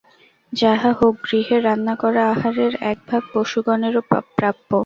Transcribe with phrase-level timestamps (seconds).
[0.53, 4.01] যাহা হউক, গৃহে রান্না-করা আহারের একভাগ পশুগণেরও
[4.37, 4.69] প্রাপ্য।